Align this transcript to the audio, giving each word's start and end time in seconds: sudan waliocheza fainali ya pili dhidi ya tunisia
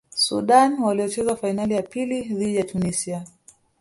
sudan 0.15 0.81
waliocheza 0.83 1.35
fainali 1.35 1.73
ya 1.73 1.81
pili 1.83 2.21
dhidi 2.21 2.55
ya 2.55 2.63
tunisia 2.63 3.23